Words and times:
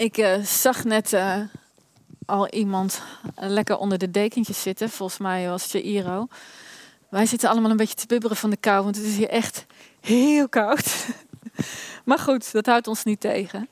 Ik 0.00 0.18
uh, 0.18 0.44
zag 0.44 0.84
net 0.84 1.12
uh, 1.12 1.36
al 2.26 2.48
iemand 2.48 3.02
lekker 3.34 3.76
onder 3.76 3.98
de 3.98 4.10
dekentjes 4.10 4.62
zitten. 4.62 4.90
Volgens 4.90 5.18
mij 5.18 5.48
was 5.48 5.62
het 5.62 5.72
je 5.72 5.82
Iro. 5.82 6.26
Wij 7.08 7.26
zitten 7.26 7.48
allemaal 7.48 7.70
een 7.70 7.76
beetje 7.76 7.94
te 7.94 8.06
bibberen 8.06 8.36
van 8.36 8.50
de 8.50 8.56
kou, 8.56 8.82
want 8.82 8.96
het 8.96 9.04
is 9.04 9.16
hier 9.16 9.28
echt 9.28 9.66
heel 10.00 10.48
koud. 10.48 11.06
maar 12.04 12.18
goed, 12.18 12.52
dat 12.52 12.66
houdt 12.66 12.86
ons 12.86 13.04
niet 13.04 13.20
tegen. 13.20 13.68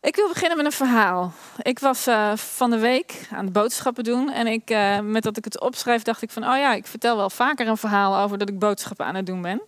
Ik 0.00 0.16
wil 0.16 0.28
beginnen 0.28 0.56
met 0.56 0.66
een 0.66 0.72
verhaal. 0.72 1.32
Ik 1.62 1.78
was 1.78 2.06
van 2.34 2.70
de 2.70 2.78
week 2.78 3.28
aan 3.30 3.44
het 3.44 3.52
boodschappen 3.52 4.04
doen. 4.04 4.30
En 4.30 4.46
ik, 4.46 4.76
met 5.02 5.22
dat 5.22 5.36
ik 5.36 5.44
het 5.44 5.60
opschrijf, 5.60 6.02
dacht 6.02 6.22
ik 6.22 6.30
van... 6.30 6.42
oh 6.42 6.56
ja, 6.56 6.74
ik 6.74 6.86
vertel 6.86 7.16
wel 7.16 7.30
vaker 7.30 7.68
een 7.68 7.76
verhaal 7.76 8.16
over 8.16 8.38
dat 8.38 8.48
ik 8.48 8.58
boodschappen 8.58 9.06
aan 9.06 9.14
het 9.14 9.26
doen 9.26 9.42
ben. 9.42 9.62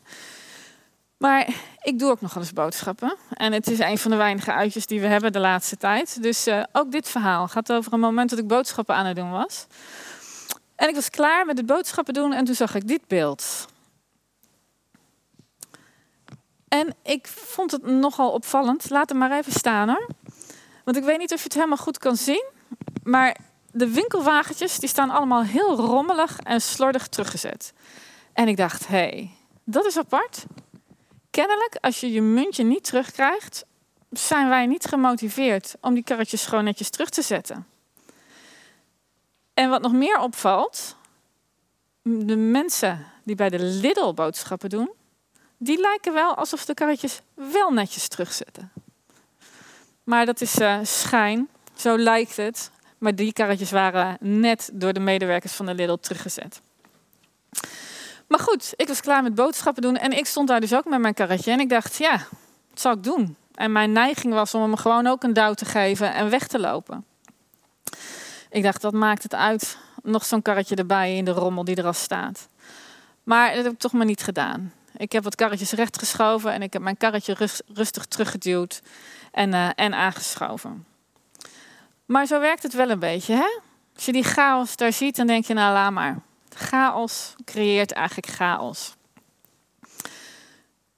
Maar 1.17 1.49
ik 1.83 1.99
doe 1.99 2.11
ook 2.11 2.21
nog 2.21 2.37
eens 2.37 2.53
boodschappen. 2.53 3.17
En 3.31 3.53
het 3.53 3.71
is 3.71 3.79
een 3.79 3.99
van 3.99 4.11
de 4.11 4.17
weinige 4.17 4.53
uitjes 4.53 4.87
die 4.87 5.01
we 5.01 5.07
hebben 5.07 5.33
de 5.33 5.39
laatste 5.39 5.77
tijd. 5.77 6.23
Dus 6.23 6.49
uh, 6.49 6.63
ook 6.73 6.93
dit 6.93 7.09
verhaal 7.09 7.49
gaat 7.49 7.73
over 7.73 7.93
een 7.93 8.01
moment 8.01 8.31
dat 8.31 8.39
ik 8.39 8.47
boodschappen 8.47 8.95
aan 8.95 9.07
het 9.07 9.17
doen 9.17 9.31
was. 9.31 9.67
En 10.77 10.89
ik 10.89 10.95
was 10.95 11.11
klaar 11.11 11.47
met 11.47 11.57
het 11.57 11.67
boodschappen 11.67 12.15
doen 12.15 12.33
en 12.33 12.45
toen 12.45 12.55
zag 12.55 12.75
ik 12.75 12.89
dit 12.89 13.07
beeld. 13.07 13.67
En 16.69 16.95
ik 17.03 17.27
vond 17.27 17.71
het 17.71 17.83
nogal 17.83 18.31
opvallend. 18.31 18.91
Laat 18.91 19.09
hem 19.09 19.19
maar 19.19 19.39
even 19.39 19.53
staan 19.53 19.89
hoor. 19.89 20.09
Want 20.85 20.97
ik 20.97 21.05
weet 21.05 21.19
niet 21.19 21.33
of 21.33 21.39
je 21.39 21.45
het 21.45 21.55
helemaal 21.55 21.77
goed 21.77 21.99
kan 21.99 22.17
zien. 22.17 22.45
Maar 23.03 23.37
de 23.71 23.89
winkelwagentjes 23.89 24.79
die 24.79 24.89
staan 24.89 25.11
allemaal 25.11 25.43
heel 25.43 25.77
rommelig 25.77 26.39
en 26.39 26.61
slordig 26.61 27.09
teruggezet. 27.09 27.73
En 28.33 28.49
ik 28.49 28.57
dacht, 28.57 28.87
hé, 28.87 28.97
hey, 28.97 29.31
dat 29.65 29.87
is 29.87 29.99
apart. 29.99 30.45
Kennelijk, 31.35 31.77
als 31.81 32.01
je 32.01 32.13
je 32.13 32.23
muntje 32.23 32.65
niet 32.65 32.85
terugkrijgt, 32.85 33.65
zijn 34.11 34.49
wij 34.49 34.67
niet 34.67 34.85
gemotiveerd 34.85 35.75
om 35.81 35.95
die 35.95 36.03
karretjes 36.03 36.47
gewoon 36.47 36.65
netjes 36.65 36.91
terug 36.91 37.09
te 37.09 37.23
zetten. 37.23 37.67
En 39.55 39.71
wat 39.71 39.83
nog 39.83 39.93
meer 39.93 40.19
opvalt, 40.19 40.97
de 42.03 42.37
mensen 42.37 43.07
die 43.25 43.35
bij 43.35 43.49
de 43.49 43.59
Lidl 43.59 44.13
boodschappen 44.13 44.69
doen, 44.71 44.91
die 45.57 45.81
lijken 45.81 46.13
wel 46.13 46.35
alsof 46.35 46.65
de 46.65 46.75
karretjes 46.75 47.21
wel 47.35 47.71
netjes 47.71 48.09
terugzetten. 48.09 48.73
Maar 50.05 50.27
dat 50.27 50.41
is 50.41 50.59
uh, 50.59 50.79
schijn, 50.83 51.49
zo 51.75 51.99
lijkt 51.99 52.37
het. 52.37 52.71
Maar 52.99 53.15
die 53.15 53.33
karretjes 53.33 53.71
waren 53.71 54.17
net 54.21 54.71
door 54.73 54.93
de 54.93 55.01
medewerkers 55.01 55.53
van 55.53 55.67
de 55.67 55.75
Lidl 55.75 55.97
teruggezet. 56.01 56.61
Maar 58.29 58.39
goed, 58.39 58.73
ik 58.77 58.89
was 58.89 59.01
klaar 59.01 59.23
met 59.23 59.35
boodschappen 59.35 59.83
doen 59.83 59.97
en 59.97 60.13
ik 60.13 60.27
stond 60.27 60.49
daar 60.49 60.61
dus 60.61 60.75
ook 60.75 60.85
met 60.85 61.01
mijn 61.01 61.15
karretje. 61.15 61.51
En 61.51 61.61
ik 61.61 61.69
dacht, 61.69 61.97
ja, 61.97 62.27
wat 62.71 62.81
zal 62.81 62.93
ik 62.93 63.03
doen? 63.03 63.37
En 63.55 63.73
mijn 63.73 63.93
neiging 63.93 64.35
was 64.35 64.55
om 64.55 64.63
hem 64.63 64.77
gewoon 64.77 65.07
ook 65.07 65.23
een 65.23 65.33
duw 65.33 65.55
te 65.55 65.65
geven 65.65 66.15
en 66.15 66.31
weg 66.31 66.47
te 66.47 66.61
lopen. 66.61 67.05
Ik 68.51 68.63
dacht, 68.63 68.83
dat 68.83 68.93
maakt 68.93 69.23
het 69.23 69.35
uit. 69.35 69.79
Nog 70.03 70.25
zo'n 70.25 70.43
karretje 70.43 70.75
erbij 70.75 71.17
in 71.17 71.25
de 71.25 71.31
rommel 71.31 71.65
die 71.65 71.77
er 71.77 71.87
al 71.87 71.93
staat. 71.93 72.49
Maar 73.23 73.55
dat 73.55 73.65
heb 73.65 73.73
ik 73.73 73.79
toch 73.79 73.93
maar 73.93 74.07
niet 74.07 74.23
gedaan. 74.23 74.73
Ik 74.97 75.13
heb 75.13 75.25
wat 75.25 75.35
karretjes 75.35 75.73
rechtgeschoven 75.73 76.53
en 76.53 76.63
ik 76.63 76.73
heb 76.73 76.83
mijn 76.83 76.97
karretje 76.97 77.37
rustig 77.75 78.05
teruggeduwd 78.05 78.83
en, 79.33 79.53
uh, 79.53 79.69
en 79.75 79.95
aangeschoven. 79.95 80.87
Maar 82.05 82.27
zo 82.27 82.41
werkt 82.41 82.63
het 82.63 82.73
wel 82.73 82.91
een 82.91 82.99
beetje, 82.99 83.35
hè? 83.35 83.61
Als 83.95 84.05
je 84.05 84.13
die 84.13 84.25
chaos 84.25 84.77
daar 84.77 84.93
ziet, 84.93 85.17
dan 85.17 85.27
denk 85.27 85.45
je, 85.45 85.55
nou 85.55 85.73
laat 85.73 85.93
maar. 85.93 86.19
Chaos 86.55 87.35
creëert 87.45 87.93
eigenlijk 87.93 88.29
chaos. 88.29 88.95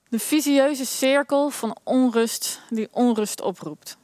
De 0.09 0.19
visieuze 0.19 0.87
cirkel 0.87 1.51
van 1.51 1.77
onrust 1.83 2.61
die 2.71 2.89
onrust 2.91 3.41
oproept. 3.41 3.97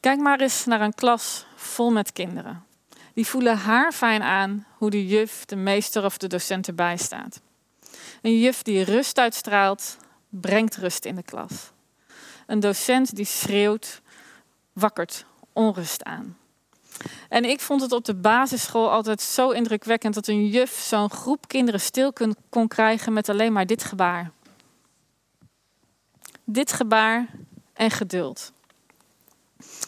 Kijk 0.00 0.18
maar 0.18 0.40
eens 0.40 0.64
naar 0.64 0.80
een 0.80 0.94
klas 0.94 1.46
vol 1.54 1.90
met 1.90 2.12
kinderen. 2.12 2.64
Die 3.14 3.26
voelen 3.26 3.56
haar 3.56 3.92
fijn 3.92 4.22
aan 4.22 4.66
hoe 4.76 4.90
de 4.90 5.06
juf, 5.06 5.44
de 5.44 5.56
meester 5.56 6.04
of 6.04 6.18
de 6.18 6.26
docent 6.26 6.66
erbij 6.66 6.96
staat. 6.96 7.40
Een 8.22 8.38
juf 8.38 8.62
die 8.62 8.82
rust 8.82 9.18
uitstraalt, 9.18 9.96
brengt 10.28 10.76
rust 10.76 11.04
in 11.04 11.14
de 11.14 11.22
klas. 11.22 11.70
Een 12.46 12.60
docent 12.60 13.16
die 13.16 13.24
schreeuwt, 13.24 14.00
wakkert 14.72 15.24
onrust 15.52 16.04
aan. 16.04 16.36
En 17.28 17.44
ik 17.44 17.60
vond 17.60 17.80
het 17.80 17.92
op 17.92 18.04
de 18.04 18.14
basisschool 18.14 18.90
altijd 18.90 19.20
zo 19.20 19.50
indrukwekkend 19.50 20.14
dat 20.14 20.26
een 20.26 20.46
juf 20.46 20.70
zo'n 20.70 21.10
groep 21.10 21.48
kinderen 21.48 21.80
stil 21.80 22.12
kon 22.48 22.68
krijgen 22.68 23.12
met 23.12 23.28
alleen 23.28 23.52
maar 23.52 23.66
dit 23.66 23.84
gebaar. 23.84 24.30
Dit 26.44 26.72
gebaar 26.72 27.26
en 27.72 27.90
geduld. 27.90 28.52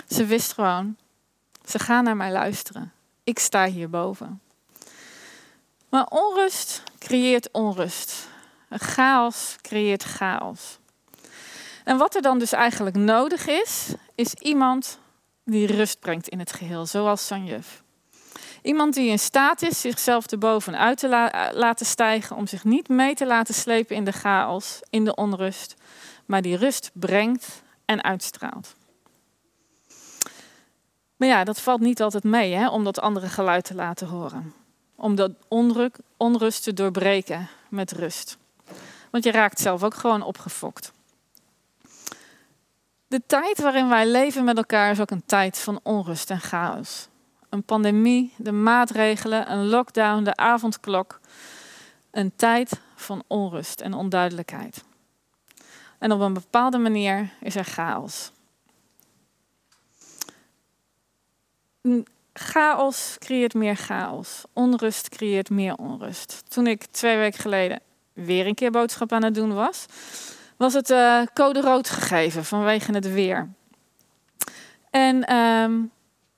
Ze 0.09 0.25
wist 0.27 0.53
gewoon, 0.53 0.97
ze 1.65 1.79
gaan 1.79 2.05
naar 2.05 2.17
mij 2.17 2.33
luisteren. 2.33 2.93
Ik 3.25 3.39
sta 3.39 3.67
hierboven. 3.67 4.41
Maar 5.89 6.07
onrust 6.07 6.83
creëert 6.99 7.51
onrust. 7.51 8.29
Chaos 8.71 9.57
creëert 9.61 10.03
chaos. 10.03 10.79
En 11.85 11.97
wat 11.97 12.15
er 12.15 12.23
dan 12.23 12.39
dus 12.39 12.53
eigenlijk 12.53 12.97
nodig 12.97 13.47
is, 13.47 13.89
is 14.15 14.35
iemand 14.35 14.99
die 15.45 15.67
rust 15.67 16.01
brengt 16.01 16.29
in 16.29 16.39
het 16.39 16.53
geheel, 16.53 16.87
zoals 16.87 17.27
Sanjuf. 17.27 17.83
Iemand 18.63 18.95
die 18.95 19.11
in 19.11 19.19
staat 19.19 19.63
is 19.63 19.81
zichzelf 19.81 20.27
erbovenuit 20.27 20.99
te 20.99 21.09
laten 21.55 21.87
stijgen, 21.87 22.37
om 22.37 22.47
zich 22.47 22.65
niet 22.65 22.89
mee 22.89 23.15
te 23.15 23.27
laten 23.27 23.55
slepen 23.55 23.97
in 23.97 24.05
de 24.05 24.13
chaos, 24.13 24.81
in 24.91 25.05
de 25.05 25.15
onrust, 25.15 25.75
maar 26.27 26.43
die 26.43 26.57
rust 26.57 26.91
brengt 26.93 27.63
en 27.85 28.03
uitstraalt. 28.03 28.75
Maar 31.17 31.29
ja, 31.29 31.45
dat 31.45 31.61
valt 31.61 31.81
niet 31.81 32.03
altijd 32.03 32.25
mee 32.25 32.53
hè, 32.55 32.69
om 32.69 32.85
dat 32.85 33.01
andere 33.01 33.29
geluid 33.29 33.65
te 33.65 33.75
laten 33.75 34.07
horen. 34.07 34.55
Om 34.97 35.15
dat 35.15 35.33
onrust 36.17 36.63
te 36.63 36.73
doorbreken 36.73 37.49
met 37.69 37.93
rust. 37.93 38.37
Want 39.11 39.25
je 39.25 39.31
raakt 39.31 39.61
zelf 39.61 39.83
ook 39.83 39.95
gewoon 39.95 40.23
opgefokt. 40.23 40.93
De 43.13 43.23
tijd 43.27 43.61
waarin 43.61 43.89
wij 43.89 44.07
leven 44.07 44.45
met 44.45 44.57
elkaar 44.57 44.91
is 44.91 45.01
ook 45.01 45.11
een 45.11 45.27
tijd 45.27 45.59
van 45.59 45.81
onrust 45.83 46.31
en 46.31 46.41
chaos. 46.41 47.09
Een 47.49 47.63
pandemie, 47.63 48.35
de 48.37 48.53
maatregelen, 48.53 49.53
een 49.53 49.67
lockdown, 49.67 50.25
de 50.25 50.37
avondklok. 50.37 51.21
Een 52.11 52.33
tijd 52.37 52.81
van 52.95 53.23
onrust 53.27 53.81
en 53.81 53.95
onduidelijkheid. 53.95 54.85
En 55.99 56.13
op 56.13 56.21
een 56.21 56.33
bepaalde 56.33 56.79
manier 56.79 57.33
is 57.41 57.57
er 57.57 57.65
chaos. 57.65 58.33
Chaos 62.33 63.17
creëert 63.19 63.55
meer 63.55 63.77
chaos. 63.77 64.43
Onrust 64.53 65.09
creëert 65.09 65.51
meer 65.51 65.75
onrust. 65.75 66.43
Toen 66.49 66.67
ik 66.67 66.85
twee 66.85 67.17
weken 67.17 67.41
geleden 67.41 67.81
weer 68.13 68.47
een 68.47 68.55
keer 68.55 68.71
boodschap 68.71 69.13
aan 69.13 69.25
het 69.25 69.35
doen 69.35 69.55
was, 69.55 69.87
was 70.63 70.75
het 70.75 70.91
uh, 70.91 71.23
code 71.35 71.61
rood 71.61 71.91
gegeven 71.91 72.45
vanwege 72.45 72.93
het 72.93 73.13
weer. 73.13 73.49
En 74.91 75.35
um, 75.37 75.91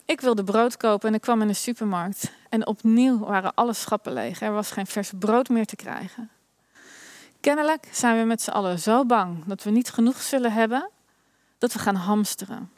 ik 0.04 0.20
wilde 0.20 0.44
brood 0.44 0.76
kopen 0.76 1.08
en 1.08 1.14
ik 1.14 1.20
kwam 1.20 1.40
in 1.40 1.46
de 1.46 1.52
supermarkt. 1.52 2.32
En 2.48 2.66
opnieuw 2.66 3.18
waren 3.18 3.54
alle 3.54 3.72
schappen 3.72 4.12
leeg. 4.12 4.40
Er 4.40 4.52
was 4.52 4.70
geen 4.70 4.86
vers 4.86 5.12
brood 5.18 5.48
meer 5.48 5.66
te 5.66 5.76
krijgen. 5.76 6.30
Kennelijk 7.40 7.88
zijn 7.92 8.18
we 8.18 8.24
met 8.24 8.42
z'n 8.42 8.50
allen 8.50 8.78
zo 8.78 9.04
bang 9.04 9.44
dat 9.44 9.62
we 9.62 9.70
niet 9.70 9.90
genoeg 9.90 10.20
zullen 10.20 10.52
hebben, 10.52 10.90
dat 11.58 11.72
we 11.72 11.78
gaan 11.78 11.94
hamsteren. 11.94 12.70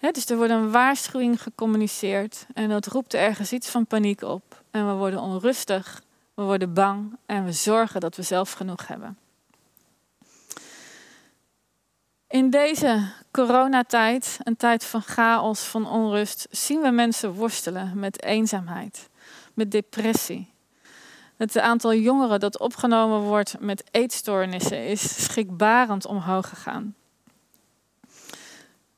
dus 0.00 0.30
er 0.30 0.36
wordt 0.36 0.52
een 0.52 0.70
waarschuwing 0.70 1.42
gecommuniceerd 1.42 2.46
en 2.54 2.68
dat 2.68 2.86
roept 2.86 3.14
ergens 3.14 3.52
iets 3.52 3.68
van 3.68 3.86
paniek 3.86 4.22
op. 4.22 4.62
En 4.70 4.86
we 4.86 4.92
worden 4.92 5.20
onrustig, 5.20 6.02
we 6.34 6.42
worden 6.42 6.72
bang 6.74 7.16
en 7.26 7.44
we 7.44 7.52
zorgen 7.52 8.00
dat 8.00 8.16
we 8.16 8.22
zelf 8.22 8.52
genoeg 8.52 8.86
hebben. 8.86 9.18
In 12.40 12.50
deze 12.50 13.02
coronatijd, 13.30 14.38
een 14.42 14.56
tijd 14.56 14.84
van 14.84 15.02
chaos, 15.02 15.60
van 15.60 15.88
onrust, 15.88 16.46
zien 16.50 16.80
we 16.80 16.90
mensen 16.90 17.32
worstelen 17.32 17.98
met 17.98 18.22
eenzaamheid, 18.22 19.08
met 19.54 19.70
depressie. 19.70 20.50
Het 21.36 21.58
aantal 21.58 21.94
jongeren 21.94 22.40
dat 22.40 22.58
opgenomen 22.58 23.20
wordt 23.20 23.56
met 23.58 23.84
eetstoornissen 23.90 24.86
is 24.86 25.24
schrikbarend 25.24 26.06
omhoog 26.06 26.48
gegaan. 26.48 26.94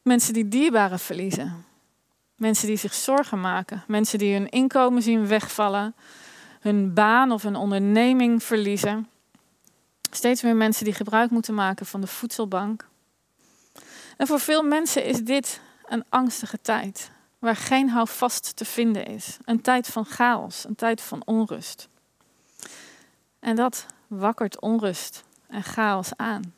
Mensen 0.03 0.33
die 0.33 0.49
dierbaren 0.49 0.99
verliezen. 0.99 1.65
Mensen 2.37 2.67
die 2.67 2.77
zich 2.77 2.95
zorgen 2.95 3.41
maken. 3.41 3.85
Mensen 3.87 4.19
die 4.19 4.33
hun 4.35 4.49
inkomen 4.49 5.03
zien 5.03 5.27
wegvallen. 5.27 5.95
Hun 6.61 6.95
baan 6.95 7.33
of 7.33 7.43
hun 7.43 7.57
onderneming 7.57 8.43
verliezen. 8.43 9.09
Steeds 10.11 10.43
meer 10.43 10.57
mensen 10.57 10.85
die 10.85 10.95
gebruik 10.95 11.31
moeten 11.31 11.55
maken 11.55 11.87
van 11.87 12.01
de 12.01 12.07
voedselbank. 12.07 12.91
En 14.17 14.27
voor 14.27 14.41
veel 14.41 14.63
mensen 14.63 15.05
is 15.05 15.21
dit 15.21 15.61
een 15.85 16.05
angstige 16.09 16.61
tijd, 16.61 17.11
waar 17.39 17.57
geen 17.57 17.89
houvast 17.89 18.57
te 18.57 18.65
vinden 18.65 19.07
is. 19.07 19.37
Een 19.45 19.61
tijd 19.61 19.87
van 19.87 20.05
chaos, 20.05 20.65
een 20.65 20.75
tijd 20.75 21.01
van 21.01 21.23
onrust. 21.25 21.89
En 23.41 23.57
dat 23.57 23.87
wakkert 24.07 24.61
onrust 24.61 25.25
en 25.49 25.63
chaos 25.63 26.11
aan. 26.17 26.55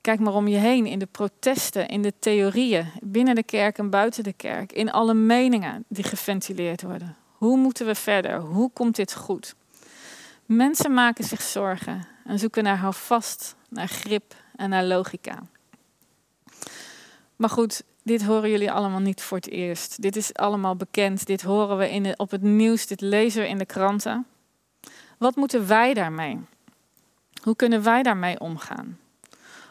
Kijk 0.00 0.20
maar 0.20 0.34
om 0.34 0.48
je 0.48 0.56
heen 0.56 0.86
in 0.86 0.98
de 0.98 1.06
protesten, 1.06 1.88
in 1.88 2.02
de 2.02 2.12
theorieën, 2.18 2.86
binnen 3.02 3.34
de 3.34 3.42
kerk 3.42 3.78
en 3.78 3.90
buiten 3.90 4.24
de 4.24 4.32
kerk, 4.32 4.72
in 4.72 4.90
alle 4.92 5.14
meningen 5.14 5.84
die 5.88 6.04
geventileerd 6.04 6.82
worden. 6.82 7.16
Hoe 7.32 7.56
moeten 7.56 7.86
we 7.86 7.94
verder? 7.94 8.40
Hoe 8.40 8.70
komt 8.70 8.96
dit 8.96 9.14
goed? 9.14 9.54
Mensen 10.46 10.94
maken 10.94 11.24
zich 11.24 11.42
zorgen 11.42 12.06
en 12.24 12.38
zoeken 12.38 12.62
naar 12.62 12.76
houvast, 12.76 13.56
naar 13.68 13.88
grip 13.88 14.34
en 14.56 14.70
naar 14.70 14.84
logica. 14.84 15.42
Maar 17.38 17.50
goed, 17.50 17.82
dit 18.02 18.24
horen 18.24 18.50
jullie 18.50 18.72
allemaal 18.72 19.00
niet 19.00 19.22
voor 19.22 19.36
het 19.36 19.48
eerst. 19.48 20.02
Dit 20.02 20.16
is 20.16 20.34
allemaal 20.34 20.76
bekend. 20.76 21.26
Dit 21.26 21.42
horen 21.42 21.78
we 21.78 21.90
in 21.90 22.18
op 22.18 22.30
het 22.30 22.42
nieuws. 22.42 22.86
Dit 22.86 23.00
lezen 23.00 23.42
we 23.42 23.48
in 23.48 23.58
de 23.58 23.66
kranten. 23.66 24.26
Wat 25.18 25.36
moeten 25.36 25.66
wij 25.66 25.94
daarmee? 25.94 26.38
Hoe 27.42 27.56
kunnen 27.56 27.82
wij 27.82 28.02
daarmee 28.02 28.40
omgaan? 28.40 28.98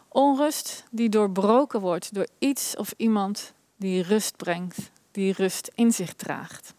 Onrust 0.07 0.83
die 0.91 1.09
doorbroken 1.09 1.79
wordt 1.79 2.13
door 2.13 2.27
iets 2.39 2.75
of 2.75 2.93
iemand 2.97 3.53
die 3.75 4.03
rust 4.03 4.37
brengt, 4.37 4.91
die 5.11 5.33
rust 5.33 5.71
in 5.75 5.91
zich 5.91 6.13
draagt. 6.13 6.73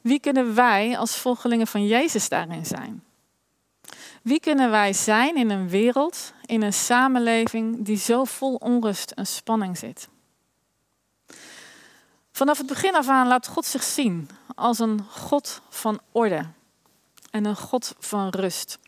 Wie 0.00 0.20
kunnen 0.20 0.54
wij 0.54 0.98
als 0.98 1.16
volgelingen 1.16 1.66
van 1.66 1.86
Jezus 1.86 2.28
daarin 2.28 2.66
zijn? 2.66 3.02
Wie 4.22 4.40
kunnen 4.40 4.70
wij 4.70 4.92
zijn 4.92 5.36
in 5.36 5.50
een 5.50 5.68
wereld, 5.68 6.32
in 6.46 6.62
een 6.62 6.72
samenleving 6.72 7.84
die 7.84 7.96
zo 7.96 8.24
vol 8.24 8.54
onrust 8.54 9.10
en 9.10 9.26
spanning 9.26 9.78
zit? 9.78 10.08
Vanaf 12.32 12.58
het 12.58 12.66
begin 12.66 12.94
af 12.94 13.08
aan 13.08 13.26
laat 13.26 13.46
God 13.46 13.64
zich 13.64 13.82
zien 13.82 14.30
als 14.54 14.78
een 14.78 15.04
God 15.10 15.60
van 15.68 16.00
orde 16.12 16.46
en 17.30 17.44
een 17.44 17.56
God 17.56 17.94
van 17.98 18.28
rust. 18.28 18.78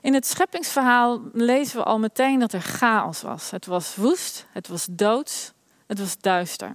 In 0.00 0.14
het 0.14 0.26
scheppingsverhaal 0.26 1.20
lezen 1.32 1.76
we 1.76 1.84
al 1.84 1.98
meteen 1.98 2.38
dat 2.38 2.52
er 2.52 2.60
chaos 2.60 3.22
was. 3.22 3.50
Het 3.50 3.66
was 3.66 3.96
woest, 3.96 4.46
het 4.52 4.68
was 4.68 4.86
doods, 4.90 5.52
het 5.86 5.98
was 5.98 6.18
duister. 6.18 6.74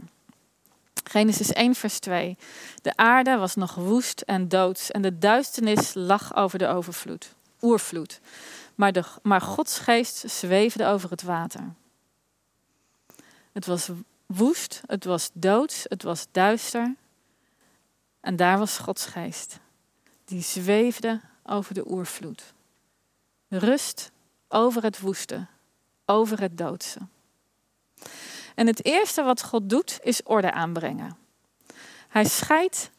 Genesis 1.03 1.53
1, 1.53 1.75
vers 1.75 1.99
2. 1.99 2.37
De 2.81 2.95
aarde 2.95 3.37
was 3.37 3.55
nog 3.55 3.75
woest 3.75 4.21
en 4.21 4.47
doods 4.47 4.91
en 4.91 5.01
de 5.01 5.17
duisternis 5.17 5.91
lag 5.93 6.35
over 6.35 6.59
de 6.59 6.67
overvloed 6.67 7.33
oervloed. 7.61 8.19
Maar, 8.75 8.91
de, 8.91 9.03
maar 9.23 9.41
Gods 9.41 9.79
geest 9.79 10.23
zweefde 10.29 10.85
over 10.85 11.09
het 11.09 11.21
water. 11.21 11.73
Het 13.51 13.65
was 13.65 13.89
woest, 14.25 14.81
het 14.85 15.03
was 15.03 15.29
doods, 15.33 15.85
het 15.87 16.03
was 16.03 16.27
duister. 16.31 16.95
En 18.19 18.35
daar 18.35 18.57
was 18.57 18.77
Gods 18.77 19.05
geest. 19.05 19.59
Die 20.25 20.41
zweefde 20.41 21.21
over 21.43 21.73
de 21.73 21.91
oervloed. 21.91 22.53
Rust 23.47 24.11
over 24.47 24.83
het 24.83 24.99
woeste, 24.99 25.47
over 26.05 26.41
het 26.41 26.57
doodse. 26.57 26.99
En 28.55 28.67
het 28.67 28.85
eerste 28.85 29.23
wat 29.23 29.43
God 29.43 29.69
doet, 29.69 29.99
is 30.01 30.23
orde 30.23 30.51
aanbrengen. 30.51 31.17
Hij, 32.07 32.25
scheidt, 32.25 32.89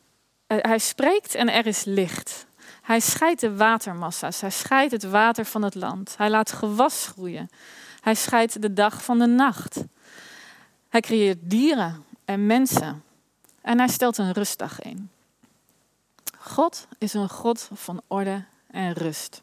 eh, 0.47 0.59
hij 0.61 0.79
spreekt 0.79 1.35
en 1.35 1.49
er 1.49 1.67
is 1.67 1.85
licht. 1.85 2.47
Hij 2.83 3.01
scheidt 3.01 3.41
de 3.41 3.57
watermassa's. 3.57 4.41
Hij 4.41 4.51
scheidt 4.51 4.93
het 4.93 5.03
water 5.03 5.45
van 5.45 5.63
het 5.63 5.75
land. 5.75 6.15
Hij 6.17 6.31
laat 6.31 6.53
gewas 6.53 7.07
groeien. 7.07 7.51
Hij 8.01 8.15
scheidt 8.15 8.63
de 8.63 8.73
dag 8.73 9.05
van 9.05 9.19
de 9.19 9.27
nacht. 9.27 9.85
Hij 10.89 11.01
creëert 11.01 11.39
dieren 11.41 12.05
en 12.25 12.47
mensen. 12.47 13.03
En 13.61 13.79
hij 13.79 13.89
stelt 13.89 14.19
een 14.19 14.33
rustdag 14.33 14.81
in. 14.81 15.11
God 16.39 16.87
is 16.99 17.15
een 17.15 17.29
God 17.29 17.69
van 17.73 18.01
orde 18.07 18.45
en 18.71 18.93
rust. 18.93 19.43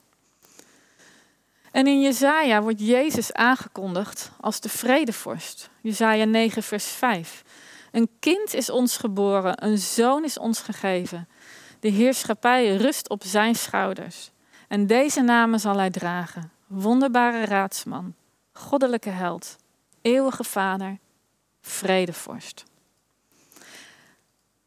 En 1.71 1.87
in 1.87 2.01
Jezaja 2.01 2.61
wordt 2.61 2.79
Jezus 2.79 3.33
aangekondigd 3.33 4.31
als 4.39 4.59
de 4.59 4.69
vredevorst. 4.69 5.69
Jezaja 5.81 6.25
9 6.25 6.63
vers 6.63 6.85
5. 6.85 7.43
Een 7.91 8.09
kind 8.19 8.53
is 8.53 8.69
ons 8.69 8.97
geboren, 8.97 9.65
een 9.65 9.77
zoon 9.77 10.23
is 10.23 10.37
ons 10.37 10.59
gegeven. 10.59 11.27
De 11.79 11.87
heerschappij 11.89 12.75
rust 12.75 13.09
op 13.09 13.23
zijn 13.23 13.55
schouders. 13.55 14.31
En 14.67 14.87
deze 14.87 15.21
namen 15.21 15.59
zal 15.59 15.77
hij 15.77 15.89
dragen: 15.89 16.51
wonderbare 16.67 17.45
raadsman, 17.45 18.15
goddelijke 18.51 19.09
held, 19.09 19.55
eeuwige 20.01 20.43
vader, 20.43 20.97
vredevorst. 21.61 22.63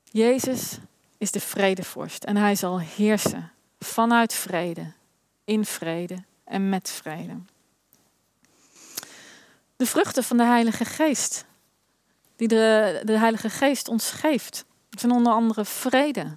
Jezus 0.05 0.79
is 1.19 1.31
de 1.31 1.41
vredevorst 1.41 2.25
en 2.25 2.37
hij 2.37 2.55
zal 2.55 2.81
heersen 2.81 3.53
vanuit 3.79 4.35
vrede, 4.35 4.93
in 5.44 5.65
vrede 5.65 6.25
en 6.44 6.69
met 6.69 6.91
vrede. 6.91 7.37
De 9.76 9.87
vruchten 9.87 10.25
van 10.25 10.37
de 10.37 10.44
Heilige 10.44 10.85
Geest, 10.85 11.44
die 12.37 12.49
de, 12.49 13.00
de 13.05 13.19
Heilige 13.19 13.50
Geest 13.50 13.88
ons 13.88 14.11
geeft, 14.11 14.65
zijn 14.91 15.12
onder 15.12 15.32
andere 15.32 15.65
vrede, 15.65 16.37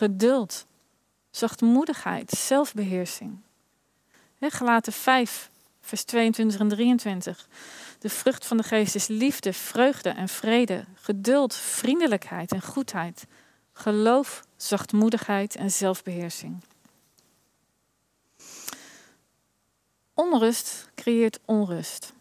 geduld, 0.00 0.66
zachtmoedigheid, 1.30 2.30
zelfbeheersing. 2.30 3.38
Gelaten 4.40 4.92
5, 4.92 5.50
vers 5.80 6.04
22 6.04 6.60
en 6.60 6.68
23. 6.68 7.48
De 7.98 8.08
vrucht 8.08 8.46
van 8.46 8.56
de 8.56 8.62
geest 8.62 8.94
is 8.94 9.06
liefde, 9.06 9.52
vreugde 9.52 10.08
en 10.08 10.28
vrede, 10.28 10.84
geduld, 10.94 11.54
vriendelijkheid 11.54 12.52
en 12.52 12.62
goedheid, 12.62 13.26
geloof, 13.72 14.44
zachtmoedigheid 14.56 15.56
en 15.56 15.70
zelfbeheersing. 15.70 16.64
Onrust 20.14 20.88
creëert 20.94 21.38
onrust 21.44 22.12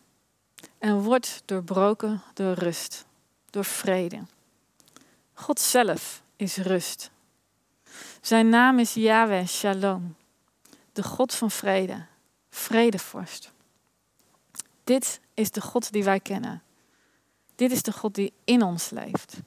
en 0.78 1.02
wordt 1.02 1.42
doorbroken 1.46 2.22
door 2.34 2.54
rust, 2.54 3.06
door 3.50 3.66
vrede. 3.66 4.20
God 5.34 5.60
zelf 5.60 6.22
is 6.36 6.58
rust. 6.58 7.12
Zijn 8.22 8.50
naam 8.50 8.80
is 8.80 8.94
Yahweh 8.94 9.48
Shalom, 9.48 10.16
de 10.94 11.04
God 11.04 11.34
van 11.34 11.52
vrede, 11.52 12.06
vredevorst. 12.50 13.52
Dit 14.84 15.20
is 15.34 15.52
de 15.52 15.62
God 15.62 15.92
die 15.92 16.04
wij 16.04 16.20
kennen. 16.20 16.64
Dit 17.56 17.72
is 17.72 17.84
de 17.84 17.92
God 17.92 18.16
die 18.16 18.34
in 18.44 18.62
ons 18.62 18.90
leeft. 18.90 19.38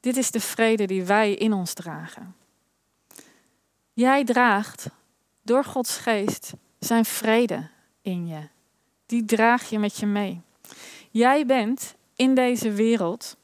Dit 0.00 0.16
is 0.16 0.30
de 0.30 0.40
vrede 0.40 0.86
die 0.86 1.04
wij 1.04 1.34
in 1.34 1.52
ons 1.52 1.72
dragen. 1.72 2.34
Jij 3.92 4.24
draagt 4.24 4.86
door 5.42 5.64
Gods 5.64 5.96
geest 5.96 6.52
zijn 6.78 7.04
vrede 7.04 7.68
in 8.02 8.26
je. 8.26 8.48
Die 9.06 9.24
draag 9.24 9.70
je 9.70 9.78
met 9.78 9.96
je 9.96 10.06
mee. 10.06 10.40
Jij 11.10 11.46
bent 11.46 11.94
in 12.16 12.34
deze 12.34 12.72
wereld 12.72 13.36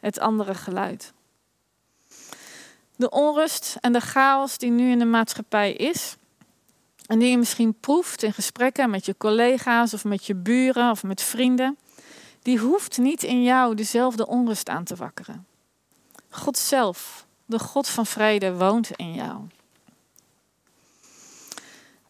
het 0.00 0.18
andere 0.18 0.54
geluid. 0.54 1.12
De 3.02 3.10
onrust 3.10 3.76
en 3.80 3.92
de 3.92 4.00
chaos 4.00 4.58
die 4.58 4.70
nu 4.70 4.90
in 4.90 4.98
de 4.98 5.04
maatschappij 5.04 5.72
is, 5.72 6.16
en 7.06 7.18
die 7.18 7.30
je 7.30 7.38
misschien 7.38 7.74
proeft 7.80 8.22
in 8.22 8.32
gesprekken 8.32 8.90
met 8.90 9.06
je 9.06 9.16
collega's 9.16 9.94
of 9.94 10.04
met 10.04 10.26
je 10.26 10.34
buren 10.34 10.90
of 10.90 11.02
met 11.02 11.22
vrienden, 11.22 11.78
die 12.42 12.58
hoeft 12.58 12.98
niet 12.98 13.22
in 13.22 13.42
jou 13.42 13.74
dezelfde 13.74 14.26
onrust 14.26 14.68
aan 14.68 14.84
te 14.84 14.96
wakkeren. 14.96 15.46
God 16.30 16.58
zelf, 16.58 17.26
de 17.44 17.58
God 17.58 17.88
van 17.88 18.06
vrede, 18.06 18.54
woont 18.54 18.90
in 18.90 19.14
jou. 19.14 19.40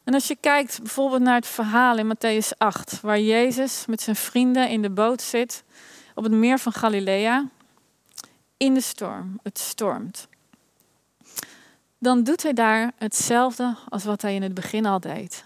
En 0.05 0.15
als 0.15 0.27
je 0.27 0.37
kijkt 0.41 0.79
bijvoorbeeld 0.79 1.23
naar 1.23 1.35
het 1.35 1.47
verhaal 1.47 1.99
in 1.99 2.15
Matthäus 2.15 2.57
8, 2.59 3.01
waar 3.01 3.21
Jezus 3.21 3.87
met 3.87 4.01
zijn 4.01 4.17
vrienden 4.17 4.69
in 4.69 4.83
de 4.83 4.91
boot 4.91 5.23
zit 5.23 5.65
op 6.15 6.23
het 6.23 6.33
meer 6.33 6.59
van 6.59 6.73
Galilea, 6.73 7.49
in 8.57 8.75
de 8.75 8.81
storm, 8.81 9.39
het 9.43 9.59
stormt 9.59 10.31
dan 12.03 12.23
doet 12.23 12.43
hij 12.43 12.53
daar 12.53 12.93
hetzelfde 12.97 13.77
als 13.89 14.05
wat 14.05 14.23
hij 14.23 14.35
in 14.35 14.43
het 14.43 14.55
begin 14.55 14.87
al 14.87 15.01
deed. 15.01 15.45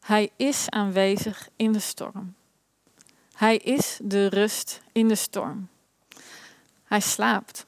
Hij 0.00 0.30
is 0.36 0.70
aanwezig 0.70 1.48
in 1.56 1.72
de 1.72 1.78
storm. 1.78 2.34
Hij 3.34 3.56
is 3.56 3.98
de 4.02 4.26
rust 4.26 4.80
in 4.92 5.08
de 5.08 5.14
storm. 5.14 5.68
Hij 6.84 7.00
slaapt. 7.00 7.66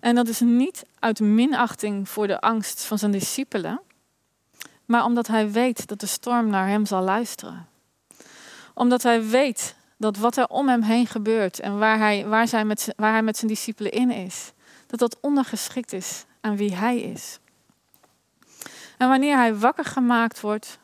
En 0.00 0.14
dat 0.14 0.28
is 0.28 0.40
niet 0.40 0.84
uit 0.98 1.20
minachting 1.20 2.08
voor 2.08 2.26
de 2.26 2.40
angst 2.40 2.84
van 2.84 2.98
zijn 2.98 3.12
discipelen, 3.12 3.80
maar 4.84 5.04
omdat 5.04 5.26
hij 5.26 5.50
weet 5.50 5.86
dat 5.86 6.00
de 6.00 6.06
storm 6.06 6.48
naar 6.48 6.68
hem 6.68 6.86
zal 6.86 7.02
luisteren. 7.02 7.68
Omdat 8.74 9.02
hij 9.02 9.26
weet 9.26 9.76
dat 9.96 10.16
wat 10.16 10.36
er 10.36 10.46
om 10.46 10.68
hem 10.68 10.82
heen 10.82 11.06
gebeurt 11.06 11.60
en 11.60 11.78
waar 11.78 11.98
hij, 11.98 12.26
waar, 12.26 12.48
zij 12.48 12.64
met, 12.64 12.92
waar 12.96 13.12
hij 13.12 13.22
met 13.22 13.36
zijn 13.36 13.50
discipelen 13.50 13.92
in 13.92 14.10
is, 14.10 14.52
dat 14.86 14.98
dat 14.98 15.16
ondergeschikt 15.20 15.92
is 15.92 16.24
aan 16.44 16.56
wie 16.56 16.74
hij 16.74 17.00
is. 17.00 17.38
En 18.98 19.08
wanneer 19.08 19.36
hij 19.36 19.54
wakker 19.54 19.84
gemaakt 19.84 20.40
wordt, 20.40 20.78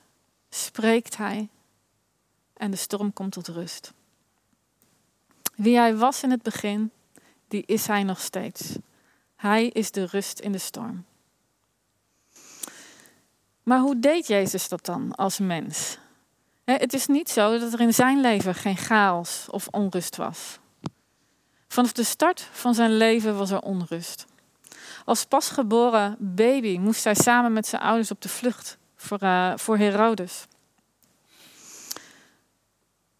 spreekt 0.51 1.17
hij 1.17 1.49
en 2.53 2.71
de 2.71 2.77
storm 2.77 3.13
komt 3.13 3.33
tot 3.33 3.49
rust. 3.49 3.93
Wie 5.55 5.77
hij 5.77 5.97
was 5.97 6.23
in 6.23 6.31
het 6.31 6.43
begin, 6.43 6.91
die 7.49 7.63
is 7.67 7.87
hij 7.87 8.03
nog 8.03 8.21
steeds. 8.21 8.77
Hij 9.37 9.67
is 9.67 9.91
de 9.91 10.05
rust 10.05 10.39
in 10.39 10.53
de 10.53 10.59
storm. 10.59 11.05
Maar 13.63 13.81
hoe 13.81 13.99
deed 13.99 14.27
Jezus 14.27 14.69
dat 14.69 14.85
dan 14.85 15.15
als 15.15 15.39
mens? 15.39 15.99
het 16.65 16.93
is 16.93 17.07
niet 17.07 17.31
zo 17.31 17.59
dat 17.59 17.73
er 17.73 17.81
in 17.81 17.95
zijn 17.95 18.21
leven 18.21 18.55
geen 18.55 18.77
chaos 18.77 19.47
of 19.51 19.69
onrust 19.69 20.17
was. 20.17 20.59
Vanaf 21.69 21.93
de 21.93 22.05
start 22.05 22.41
van 22.41 22.75
zijn 22.75 22.97
leven 22.97 23.37
was 23.37 23.51
er 23.51 23.61
onrust. 23.61 24.27
Als 25.11 25.25
pasgeboren 25.25 26.17
baby 26.19 26.79
moest 26.79 27.05
hij 27.05 27.15
samen 27.15 27.53
met 27.53 27.67
zijn 27.67 27.83
ouders 27.83 28.11
op 28.11 28.21
de 28.21 28.29
vlucht 28.29 28.79
voor, 28.97 29.23
uh, 29.23 29.53
voor 29.57 29.77
Herodes. 29.77 30.47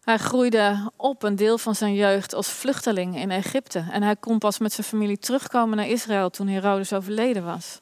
Hij 0.01 0.17
groeide 0.17 0.91
op 0.95 1.23
een 1.23 1.35
deel 1.35 1.57
van 1.57 1.75
zijn 1.75 1.93
jeugd 1.93 2.33
als 2.33 2.49
vluchteling 2.49 3.17
in 3.17 3.31
Egypte. 3.31 3.85
En 3.91 4.03
hij 4.03 4.15
kon 4.15 4.37
pas 4.37 4.57
met 4.57 4.73
zijn 4.73 4.87
familie 4.87 5.17
terugkomen 5.17 5.77
naar 5.77 5.87
Israël 5.87 6.29
toen 6.29 6.47
Herodes 6.47 6.93
overleden 6.93 7.45
was. 7.45 7.81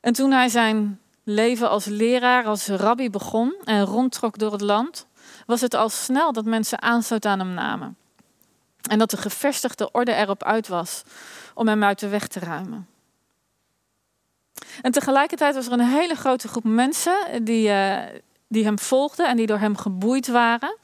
En 0.00 0.12
toen 0.12 0.30
hij 0.30 0.48
zijn 0.48 1.00
leven 1.22 1.68
als 1.68 1.84
leraar, 1.84 2.44
als 2.44 2.66
rabbi 2.66 3.10
begon 3.10 3.54
en 3.64 3.84
rondtrok 3.84 4.38
door 4.38 4.52
het 4.52 4.60
land, 4.60 5.06
was 5.46 5.60
het 5.60 5.74
al 5.74 5.88
snel 5.88 6.32
dat 6.32 6.44
mensen 6.44 6.82
aanstoot 6.82 7.26
aan 7.26 7.38
hem 7.38 7.54
namen. 7.54 7.96
En 8.90 8.98
dat 8.98 9.10
de 9.10 9.16
gevestigde 9.16 9.90
orde 9.90 10.12
erop 10.14 10.42
uit 10.42 10.68
was 10.68 11.02
om 11.54 11.68
hem 11.68 11.84
uit 11.84 11.98
de 11.98 12.08
weg 12.08 12.26
te 12.26 12.38
ruimen. 12.38 12.88
En 14.82 14.92
tegelijkertijd 14.92 15.54
was 15.54 15.66
er 15.66 15.72
een 15.72 15.80
hele 15.80 16.14
grote 16.14 16.48
groep 16.48 16.64
mensen 16.64 17.44
die, 17.44 17.68
uh, 17.68 18.02
die 18.48 18.64
hem 18.64 18.78
volgden 18.78 19.28
en 19.28 19.36
die 19.36 19.46
door 19.46 19.58
hem 19.58 19.76
geboeid 19.76 20.26
waren. 20.26 20.76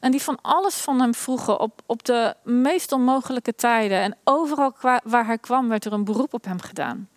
En 0.00 0.10
die 0.10 0.22
van 0.22 0.38
alles 0.42 0.74
van 0.74 1.00
hem 1.00 1.14
vroegen 1.14 1.60
op, 1.60 1.82
op 1.86 2.04
de 2.04 2.34
meest 2.42 2.92
onmogelijke 2.92 3.54
tijden. 3.54 4.00
En 4.00 4.16
overal 4.24 4.74
waar 5.04 5.26
hij 5.26 5.38
kwam 5.38 5.68
werd 5.68 5.84
er 5.84 5.92
een 5.92 6.04
beroep 6.04 6.34
op 6.34 6.44
hem 6.44 6.60
gedaan. 6.60 7.08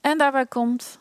En 0.00 0.18
daarbij 0.18 0.46
komt, 0.46 0.98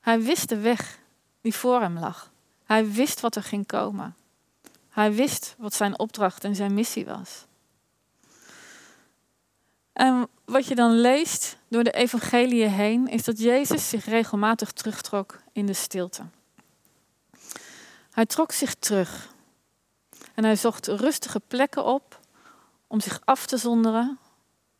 hij 0.00 0.22
wist 0.22 0.48
de 0.48 0.58
weg 0.58 0.98
die 1.40 1.54
voor 1.54 1.80
hem 1.80 1.98
lag. 1.98 2.30
Hij 2.64 2.90
wist 2.90 3.20
wat 3.20 3.36
er 3.36 3.42
ging 3.42 3.66
komen. 3.66 4.16
Hij 4.90 5.12
wist 5.12 5.54
wat 5.58 5.74
zijn 5.74 5.98
opdracht 5.98 6.44
en 6.44 6.54
zijn 6.54 6.74
missie 6.74 7.04
was. 7.04 7.46
En 9.96 10.28
wat 10.44 10.66
je 10.66 10.74
dan 10.74 11.00
leest 11.00 11.56
door 11.68 11.84
de 11.84 11.90
evangelie 11.90 12.66
heen, 12.66 13.08
is 13.08 13.24
dat 13.24 13.38
Jezus 13.38 13.88
zich 13.88 14.04
regelmatig 14.04 14.72
terugtrok 14.72 15.40
in 15.52 15.66
de 15.66 15.72
stilte. 15.72 16.22
Hij 18.10 18.26
trok 18.26 18.52
zich 18.52 18.74
terug 18.74 19.34
en 20.34 20.44
hij 20.44 20.56
zocht 20.56 20.86
rustige 20.86 21.40
plekken 21.40 21.84
op 21.84 22.20
om 22.86 23.00
zich 23.00 23.20
af 23.24 23.46
te 23.46 23.56
zonderen, 23.56 24.18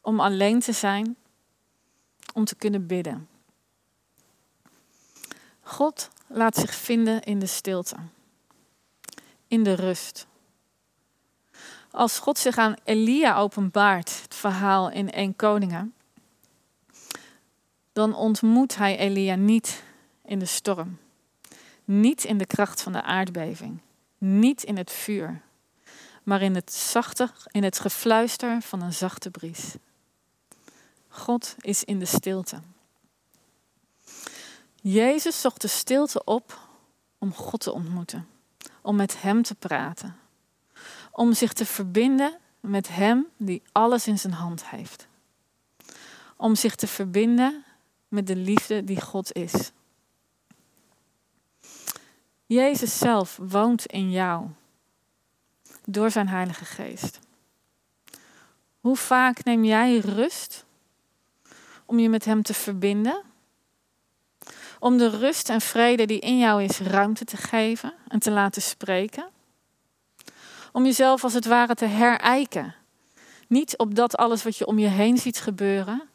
om 0.00 0.20
alleen 0.20 0.60
te 0.60 0.72
zijn, 0.72 1.16
om 2.34 2.44
te 2.44 2.54
kunnen 2.54 2.86
bidden. 2.86 3.28
God 5.60 6.08
laat 6.26 6.56
zich 6.56 6.74
vinden 6.74 7.22
in 7.22 7.38
de 7.38 7.46
stilte, 7.46 7.96
in 9.48 9.62
de 9.62 9.74
rust. 9.74 10.26
Als 11.96 12.18
God 12.18 12.38
zich 12.38 12.56
aan 12.56 12.74
Elia 12.84 13.36
openbaart, 13.36 14.22
het 14.22 14.34
verhaal 14.34 14.90
in 14.90 15.10
1 15.10 15.36
Koningen, 15.36 15.94
dan 17.92 18.14
ontmoet 18.14 18.76
hij 18.76 18.98
Elia 18.98 19.34
niet 19.34 19.82
in 20.24 20.38
de 20.38 20.46
storm, 20.46 20.98
niet 21.84 22.24
in 22.24 22.38
de 22.38 22.46
kracht 22.46 22.82
van 22.82 22.92
de 22.92 23.02
aardbeving, 23.02 23.80
niet 24.18 24.62
in 24.62 24.76
het 24.76 24.92
vuur, 24.92 25.42
maar 26.22 26.42
in 26.42 26.54
het 26.54 26.72
zachte, 26.72 27.30
in 27.50 27.64
het 27.64 27.78
gefluister 27.78 28.62
van 28.62 28.82
een 28.82 28.92
zachte 28.92 29.30
bries. 29.30 29.74
God 31.08 31.54
is 31.58 31.84
in 31.84 31.98
de 31.98 32.06
stilte. 32.06 32.60
Jezus 34.74 35.40
zocht 35.40 35.60
de 35.60 35.68
stilte 35.68 36.24
op 36.24 36.60
om 37.18 37.34
God 37.34 37.60
te 37.60 37.72
ontmoeten, 37.72 38.28
om 38.80 38.96
met 38.96 39.22
Hem 39.22 39.42
te 39.42 39.54
praten, 39.54 40.16
om 41.16 41.32
zich 41.32 41.52
te 41.52 41.66
verbinden 41.66 42.38
met 42.60 42.88
Hem 42.88 43.26
die 43.36 43.62
alles 43.72 44.06
in 44.06 44.18
zijn 44.18 44.32
hand 44.32 44.68
heeft, 44.68 45.06
om 46.36 46.54
zich 46.54 46.74
te 46.74 46.86
verbinden 46.86 47.64
met 48.08 48.26
de 48.26 48.36
liefde 48.36 48.84
die 48.84 49.00
God 49.00 49.32
is. 49.32 49.70
Jezus 52.46 52.98
zelf 52.98 53.38
woont 53.42 53.86
in 53.86 54.10
jou 54.10 54.46
door 55.84 56.10
zijn 56.10 56.28
Heilige 56.28 56.64
Geest. 56.64 57.18
Hoe 58.80 58.96
vaak 58.96 59.44
neem 59.44 59.64
jij 59.64 59.98
rust 59.98 60.64
om 61.84 61.98
je 61.98 62.08
met 62.08 62.24
Hem 62.24 62.42
te 62.42 62.54
verbinden? 62.54 63.22
Om 64.78 64.98
de 64.98 65.08
rust 65.08 65.48
en 65.48 65.60
vrede 65.60 66.06
die 66.06 66.20
in 66.20 66.38
jou 66.38 66.62
is 66.62 66.78
ruimte 66.78 67.24
te 67.24 67.36
geven 67.36 67.94
en 68.08 68.18
te 68.18 68.30
laten 68.30 68.62
spreken. 68.62 69.34
Om 70.76 70.84
jezelf 70.84 71.24
als 71.24 71.32
het 71.32 71.44
ware 71.44 71.74
te 71.74 71.84
herijken. 71.84 72.74
Niet 73.48 73.78
op 73.78 73.94
dat 73.94 74.16
alles 74.16 74.42
wat 74.42 74.56
je 74.56 74.66
om 74.66 74.78
je 74.78 74.86
heen 74.86 75.18
ziet 75.18 75.38
gebeuren, 75.40 76.08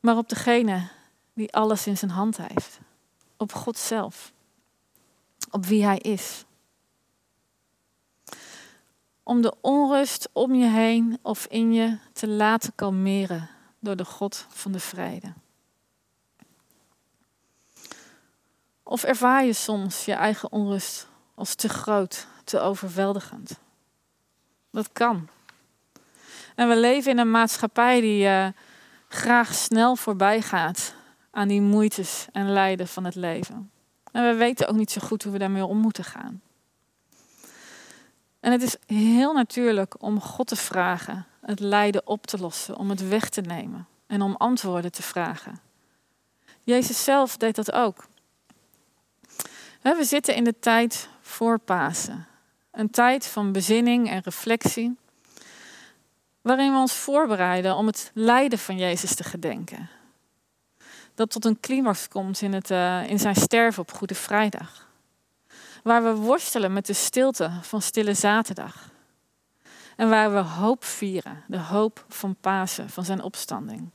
maar 0.00 0.16
op 0.16 0.28
degene 0.28 0.88
die 1.32 1.54
alles 1.54 1.86
in 1.86 1.96
zijn 1.96 2.10
hand 2.10 2.36
heeft. 2.36 2.78
Op 3.36 3.52
God 3.52 3.78
zelf. 3.78 4.32
Op 5.50 5.66
wie 5.66 5.84
Hij 5.84 5.98
is. 5.98 6.44
Om 9.22 9.42
de 9.42 9.54
onrust 9.60 10.28
om 10.32 10.54
je 10.54 10.66
heen 10.66 11.18
of 11.22 11.46
in 11.46 11.72
je 11.72 11.98
te 12.12 12.28
laten 12.28 12.72
kalmeren 12.74 13.50
door 13.78 13.96
de 13.96 14.04
God 14.04 14.46
van 14.48 14.72
de 14.72 14.80
vrede. 14.80 15.32
Of 18.82 19.04
ervaar 19.04 19.44
je 19.44 19.52
soms 19.52 20.04
je 20.04 20.12
eigen 20.12 20.52
onrust 20.52 21.08
als 21.34 21.54
te 21.54 21.68
groot, 21.68 22.26
te 22.48 22.60
overweldigend? 22.60 23.58
Dat 24.70 24.92
kan. 24.92 25.28
En 26.54 26.68
we 26.68 26.76
leven 26.76 27.10
in 27.10 27.18
een 27.18 27.30
maatschappij 27.30 28.00
die 28.00 28.24
uh, 28.24 28.46
graag 29.08 29.54
snel 29.54 29.96
voorbij 29.96 30.42
gaat 30.42 30.94
aan 31.30 31.48
die 31.48 31.60
moeites 31.60 32.26
en 32.32 32.52
lijden 32.52 32.88
van 32.88 33.04
het 33.04 33.14
leven. 33.14 33.70
En 34.12 34.26
we 34.26 34.34
weten 34.34 34.68
ook 34.68 34.76
niet 34.76 34.90
zo 34.90 35.00
goed 35.00 35.22
hoe 35.22 35.32
we 35.32 35.38
daarmee 35.38 35.64
om 35.64 35.78
moeten 35.78 36.04
gaan. 36.04 36.42
En 38.40 38.52
het 38.52 38.62
is 38.62 38.76
heel 38.86 39.32
natuurlijk 39.32 40.02
om 40.02 40.20
God 40.20 40.46
te 40.46 40.56
vragen 40.56 41.26
het 41.40 41.60
lijden 41.60 42.06
op 42.06 42.26
te 42.26 42.38
lossen, 42.38 42.76
om 42.76 42.90
het 42.90 43.08
weg 43.08 43.28
te 43.28 43.40
nemen 43.40 43.86
en 44.06 44.22
om 44.22 44.34
antwoorden 44.36 44.92
te 44.92 45.02
vragen. 45.02 45.60
Jezus 46.62 47.04
zelf 47.04 47.36
deed 47.36 47.54
dat 47.54 47.72
ook. 47.72 48.06
We 49.82 50.04
zitten 50.04 50.34
in 50.34 50.44
de 50.44 50.58
tijd 50.58 51.08
voor 51.20 51.58
Pasen. 51.58 52.26
Een 52.78 52.90
tijd 52.90 53.26
van 53.26 53.52
bezinning 53.52 54.10
en 54.10 54.20
reflectie. 54.24 54.96
Waarin 56.40 56.72
we 56.72 56.78
ons 56.78 56.92
voorbereiden 56.92 57.76
om 57.76 57.86
het 57.86 58.10
lijden 58.14 58.58
van 58.58 58.78
Jezus 58.78 59.14
te 59.14 59.24
gedenken. 59.24 59.88
Dat 61.14 61.30
tot 61.30 61.44
een 61.44 61.60
climax 61.60 62.08
komt 62.08 62.40
in, 62.40 62.52
het, 62.52 62.70
uh, 62.70 63.10
in 63.10 63.18
zijn 63.18 63.34
sterven 63.34 63.82
op 63.82 63.92
Goede 63.92 64.14
Vrijdag. 64.14 64.88
Waar 65.82 66.02
we 66.02 66.14
worstelen 66.14 66.72
met 66.72 66.86
de 66.86 66.92
stilte 66.92 67.50
van 67.62 67.82
Stille 67.82 68.14
Zaterdag. 68.14 68.90
En 69.96 70.08
waar 70.08 70.32
we 70.32 70.38
hoop 70.38 70.84
vieren, 70.84 71.44
de 71.46 71.58
hoop 71.58 72.04
van 72.08 72.36
Pasen, 72.40 72.90
van 72.90 73.04
zijn 73.04 73.22
opstanding. 73.22 73.90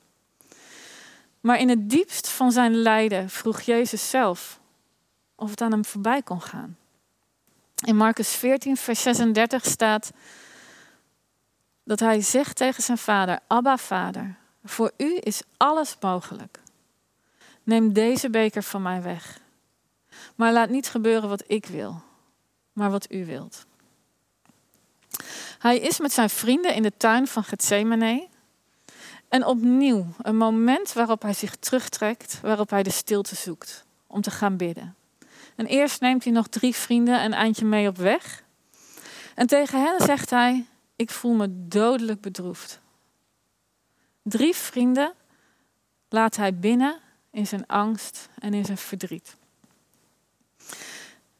Maar 1.39 1.59
in 1.59 1.69
het 1.69 1.89
diepst 1.89 2.29
van 2.29 2.51
zijn 2.51 2.75
lijden 2.75 3.29
vroeg 3.29 3.61
Jezus 3.61 4.09
zelf 4.09 4.59
of 5.35 5.49
het 5.49 5.61
aan 5.61 5.71
hem 5.71 5.85
voorbij 5.85 6.21
kon 6.21 6.41
gaan. 6.41 6.77
In 7.83 7.95
Marcus 7.95 8.29
14, 8.29 8.77
vers 8.77 9.01
36 9.01 9.65
staat 9.65 10.11
dat 11.83 11.99
hij 11.99 12.21
zegt 12.21 12.55
tegen 12.55 12.83
zijn 12.83 12.97
vader: 12.97 13.39
Abba, 13.47 13.77
vader, 13.77 14.35
voor 14.63 14.91
u 14.97 15.17
is 15.19 15.41
alles 15.57 15.95
mogelijk. 15.99 16.59
Neem 17.63 17.93
deze 17.93 18.29
beker 18.29 18.63
van 18.63 18.81
mij 18.81 19.01
weg. 19.01 19.39
Maar 20.35 20.53
laat 20.53 20.69
niet 20.69 20.87
gebeuren 20.87 21.29
wat 21.29 21.43
ik 21.47 21.65
wil, 21.65 22.01
maar 22.73 22.91
wat 22.91 23.11
u 23.11 23.25
wilt. 23.25 23.65
Hij 25.59 25.79
is 25.79 25.99
met 25.99 26.11
zijn 26.11 26.29
vrienden 26.29 26.75
in 26.75 26.83
de 26.83 26.97
tuin 26.97 27.27
van 27.27 27.43
Gethsemane. 27.43 28.27
En 29.29 29.45
opnieuw 29.45 30.05
een 30.21 30.37
moment 30.37 30.93
waarop 30.93 31.21
hij 31.21 31.33
zich 31.33 31.55
terugtrekt, 31.55 32.39
waarop 32.41 32.69
hij 32.69 32.83
de 32.83 32.89
stilte 32.89 33.35
zoekt 33.35 33.85
om 34.07 34.21
te 34.21 34.31
gaan 34.31 34.57
bidden. 34.57 34.95
En 35.55 35.65
eerst 35.65 36.01
neemt 36.01 36.23
hij 36.23 36.33
nog 36.33 36.47
drie 36.47 36.75
vrienden 36.75 37.23
een 37.23 37.33
eindje 37.33 37.65
mee 37.65 37.87
op 37.87 37.97
weg. 37.97 38.43
En 39.35 39.47
tegen 39.47 39.81
hen 39.81 40.01
zegt 40.01 40.29
hij: 40.29 40.65
Ik 40.95 41.09
voel 41.09 41.33
me 41.33 41.47
dodelijk 41.49 42.21
bedroefd. 42.21 42.81
Drie 44.23 44.55
vrienden 44.55 45.13
laat 46.09 46.35
hij 46.35 46.59
binnen 46.59 46.99
in 47.31 47.47
zijn 47.47 47.67
angst 47.67 48.29
en 48.39 48.53
in 48.53 48.65
zijn 48.65 48.77
verdriet. 48.77 49.35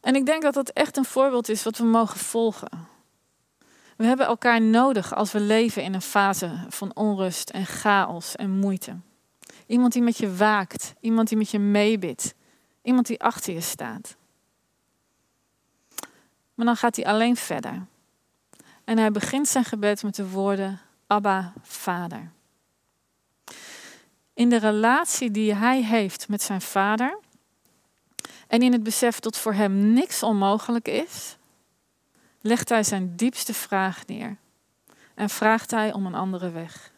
En 0.00 0.14
ik 0.14 0.26
denk 0.26 0.42
dat 0.42 0.54
dat 0.54 0.68
echt 0.68 0.96
een 0.96 1.04
voorbeeld 1.04 1.48
is 1.48 1.62
wat 1.62 1.78
we 1.78 1.84
mogen 1.84 2.18
volgen. 2.18 2.88
We 3.96 4.04
hebben 4.04 4.26
elkaar 4.26 4.60
nodig 4.62 5.14
als 5.14 5.32
we 5.32 5.40
leven 5.40 5.82
in 5.82 5.94
een 5.94 6.02
fase 6.02 6.64
van 6.68 6.94
onrust 6.94 7.50
en 7.50 7.66
chaos 7.66 8.36
en 8.36 8.50
moeite. 8.50 8.96
Iemand 9.66 9.92
die 9.92 10.02
met 10.02 10.18
je 10.18 10.36
waakt, 10.36 10.94
iemand 11.00 11.28
die 11.28 11.38
met 11.38 11.50
je 11.50 11.58
meebidt, 11.58 12.34
Iemand 12.84 13.06
die 13.06 13.22
achter 13.22 13.54
je 13.54 13.60
staat. 13.60 14.16
Maar 16.54 16.66
dan 16.66 16.76
gaat 16.76 16.96
hij 16.96 17.06
alleen 17.06 17.36
verder. 17.36 17.86
En 18.84 18.98
hij 18.98 19.10
begint 19.10 19.48
zijn 19.48 19.64
gebed 19.64 20.02
met 20.02 20.14
de 20.14 20.28
woorden 20.28 20.80
Abba, 21.06 21.52
Vader. 21.62 22.30
In 24.34 24.48
de 24.48 24.56
relatie 24.56 25.30
die 25.30 25.54
hij 25.54 25.82
heeft 25.82 26.28
met 26.28 26.42
zijn 26.42 26.60
vader 26.60 27.18
en 28.48 28.62
in 28.62 28.72
het 28.72 28.82
besef 28.82 29.20
dat 29.20 29.38
voor 29.38 29.52
hem 29.52 29.92
niks 29.92 30.22
onmogelijk 30.22 30.88
is, 30.88 31.36
legt 32.40 32.68
hij 32.68 32.82
zijn 32.82 33.16
diepste 33.16 33.54
vraag 33.54 34.06
neer 34.06 34.36
en 35.14 35.30
vraagt 35.30 35.70
hij 35.70 35.92
om 35.92 36.06
een 36.06 36.14
andere 36.14 36.50
weg. 36.50 36.92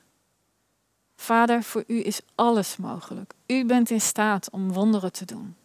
Vader, 1.16 1.62
voor 1.62 1.84
u 1.86 2.04
is 2.04 2.20
alles 2.34 2.76
mogelijk. 2.76 3.34
U 3.46 3.64
bent 3.64 3.90
in 3.90 4.00
staat 4.00 4.50
om 4.50 4.72
wonderen 4.72 5.12
te 5.12 5.24
doen. 5.24 5.56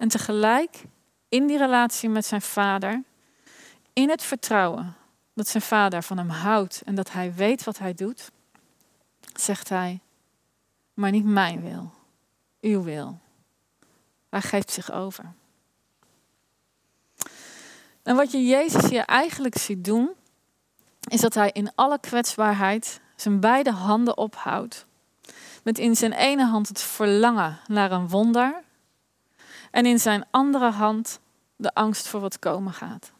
En 0.00 0.08
tegelijk, 0.08 0.84
in 1.28 1.46
die 1.46 1.58
relatie 1.58 2.08
met 2.08 2.26
zijn 2.26 2.42
vader, 2.42 3.02
in 3.92 4.08
het 4.08 4.22
vertrouwen 4.22 4.96
dat 5.34 5.48
zijn 5.48 5.62
vader 5.62 6.02
van 6.02 6.18
hem 6.18 6.28
houdt 6.28 6.82
en 6.84 6.94
dat 6.94 7.12
hij 7.12 7.34
weet 7.34 7.64
wat 7.64 7.78
hij 7.78 7.94
doet, 7.94 8.30
zegt 9.34 9.68
hij, 9.68 10.00
maar 10.94 11.10
niet 11.10 11.24
mijn 11.24 11.62
wil, 11.62 11.90
uw 12.60 12.82
wil. 12.82 13.18
Hij 14.30 14.40
geeft 14.40 14.70
zich 14.70 14.92
over. 14.92 15.32
En 18.02 18.16
wat 18.16 18.30
je 18.30 18.46
Jezus 18.46 18.90
hier 18.90 19.04
eigenlijk 19.04 19.58
ziet 19.58 19.84
doen, 19.84 20.10
is 21.08 21.20
dat 21.20 21.34
hij 21.34 21.50
in 21.52 21.72
alle 21.74 21.98
kwetsbaarheid 22.00 23.00
zijn 23.16 23.40
beide 23.40 23.70
handen 23.70 24.16
ophoudt. 24.16 24.86
Met 25.62 25.78
in 25.78 25.96
zijn 25.96 26.12
ene 26.12 26.44
hand 26.44 26.68
het 26.68 26.82
verlangen 26.82 27.60
naar 27.66 27.92
een 27.92 28.08
wonder 28.08 28.68
en 29.70 29.86
in 29.86 29.98
zijn 29.98 30.26
andere 30.30 30.70
hand 30.70 31.20
de 31.56 31.74
angst 31.74 32.08
voor 32.08 32.20
wat 32.20 32.38
komen 32.38 32.72
gaat. 32.72 33.12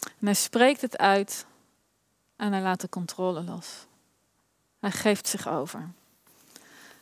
En 0.00 0.26
hij 0.26 0.34
spreekt 0.34 0.80
het 0.80 0.98
uit 0.98 1.46
en 2.36 2.52
hij 2.52 2.62
laat 2.62 2.80
de 2.80 2.88
controle 2.88 3.42
los. 3.42 3.86
Hij 4.78 4.90
geeft 4.90 5.26
zich 5.26 5.48
over. 5.48 5.90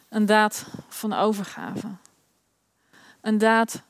Een 0.08 0.26
daad 0.26 0.66
van 0.88 1.12
overgave. 1.12 1.88
Een 3.20 3.38
daad 3.38 3.82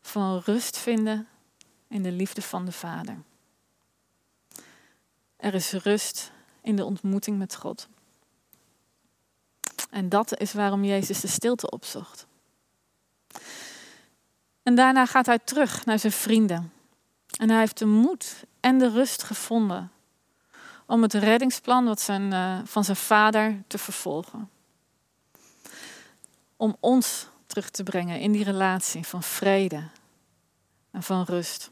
van 0.00 0.42
rust 0.44 0.78
vinden 0.78 1.28
in 1.88 2.02
de 2.02 2.12
liefde 2.12 2.42
van 2.42 2.64
de 2.64 2.72
Vader. 2.72 3.18
Er 5.36 5.54
is 5.54 5.72
rust 5.72 6.32
in 6.60 6.76
de 6.76 6.84
ontmoeting 6.84 7.38
met 7.38 7.56
God. 7.56 7.88
En 9.90 10.08
dat 10.08 10.38
is 10.38 10.52
waarom 10.52 10.84
Jezus 10.84 11.20
de 11.20 11.28
stilte 11.28 11.70
opzocht. 11.70 12.26
En 14.66 14.74
daarna 14.74 15.06
gaat 15.06 15.26
hij 15.26 15.38
terug 15.38 15.84
naar 15.84 15.98
zijn 15.98 16.12
vrienden. 16.12 16.72
En 17.38 17.50
hij 17.50 17.58
heeft 17.58 17.78
de 17.78 17.86
moed 17.86 18.44
en 18.60 18.78
de 18.78 18.90
rust 18.90 19.22
gevonden 19.22 19.90
om 20.86 21.02
het 21.02 21.14
reddingsplan 21.14 21.84
wat 21.84 22.00
zijn, 22.00 22.32
uh, 22.32 22.58
van 22.64 22.84
zijn 22.84 22.96
vader 22.96 23.62
te 23.66 23.78
vervolgen. 23.78 24.50
Om 26.56 26.76
ons 26.80 27.26
terug 27.46 27.70
te 27.70 27.82
brengen 27.82 28.20
in 28.20 28.32
die 28.32 28.44
relatie 28.44 29.06
van 29.06 29.22
vrede 29.22 29.82
en 30.90 31.02
van 31.02 31.24
rust. 31.24 31.70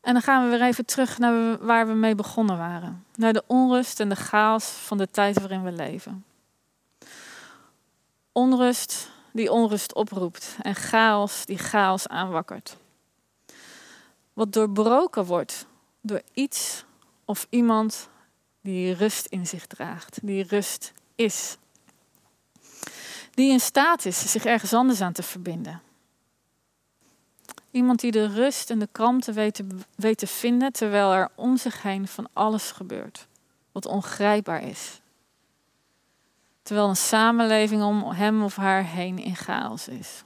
En 0.00 0.12
dan 0.12 0.22
gaan 0.22 0.44
we 0.44 0.50
weer 0.56 0.66
even 0.66 0.84
terug 0.84 1.18
naar 1.18 1.66
waar 1.66 1.86
we 1.86 1.94
mee 1.94 2.14
begonnen 2.14 2.58
waren. 2.58 3.04
Naar 3.14 3.32
de 3.32 3.44
onrust 3.46 4.00
en 4.00 4.08
de 4.08 4.16
chaos 4.16 4.64
van 4.64 4.98
de 4.98 5.10
tijd 5.10 5.38
waarin 5.38 5.64
we 5.64 5.72
leven. 5.72 6.24
Onrust 8.32 9.11
die 9.32 9.52
onrust 9.52 9.94
oproept 9.94 10.56
en 10.62 10.74
chaos 10.74 11.46
die 11.46 11.58
chaos 11.58 12.08
aanwakkert. 12.08 12.76
Wat 14.32 14.52
doorbroken 14.52 15.24
wordt 15.24 15.66
door 16.00 16.22
iets 16.32 16.84
of 17.24 17.46
iemand 17.50 18.08
die 18.60 18.94
rust 18.94 19.26
in 19.26 19.46
zich 19.46 19.66
draagt, 19.66 20.18
die 20.22 20.42
rust 20.42 20.92
is. 21.14 21.56
Die 23.34 23.50
in 23.50 23.60
staat 23.60 24.04
is 24.04 24.30
zich 24.30 24.44
ergens 24.44 24.72
anders 24.72 25.00
aan 25.00 25.12
te 25.12 25.22
verbinden. 25.22 25.82
Iemand 27.70 28.00
die 28.00 28.10
de 28.10 28.26
rust 28.26 28.70
en 28.70 28.78
de 28.78 28.88
kalmte 28.92 29.32
weet 29.32 29.54
te, 29.54 29.66
weet 29.96 30.18
te 30.18 30.26
vinden 30.26 30.72
terwijl 30.72 31.12
er 31.12 31.30
om 31.34 31.56
zich 31.56 31.82
heen 31.82 32.08
van 32.08 32.28
alles 32.32 32.70
gebeurt, 32.70 33.26
wat 33.72 33.86
ongrijpbaar 33.86 34.62
is. 34.62 35.01
Terwijl 36.62 36.88
een 36.88 36.96
samenleving 36.96 37.82
om 37.82 38.10
hem 38.10 38.42
of 38.42 38.56
haar 38.56 38.84
heen 38.84 39.18
in 39.18 39.36
chaos 39.36 39.88
is. 39.88 40.22